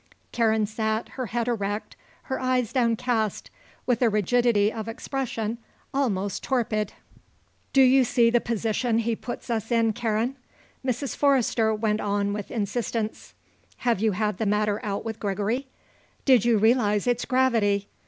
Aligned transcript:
Karen 0.31 0.65
sat, 0.65 1.09
her 1.09 1.27
head 1.27 1.47
erect, 1.47 1.95
her 2.23 2.39
eyes 2.39 2.73
downcast, 2.73 3.51
with 3.85 4.01
a 4.01 4.09
rigidity 4.09 4.73
of 4.73 4.87
expression 4.87 5.59
almost 5.93 6.41
torpid. 6.43 6.93
"Do 7.71 7.83
you 7.83 8.03
see 8.03 8.31
the 8.31 8.41
position 8.41 8.97
he 8.97 9.15
puts 9.15 9.51
us 9.51 9.71
in, 9.71 9.93
Karen?" 9.93 10.37
Mrs. 10.83 11.15
Forrester 11.15 11.71
went 11.75 11.99
on 12.01 12.33
with 12.33 12.49
insistence. 12.49 13.35
"Have 13.85 13.99
you 13.99 14.13
had 14.13 14.39
the 14.39 14.47
matter 14.47 14.79
out 14.83 15.05
with 15.05 15.19
Gregory? 15.19 15.67
Did 16.25 16.45
you 16.45 16.57
realise 16.57 17.05
its 17.05 17.23
gravity? 17.23 17.87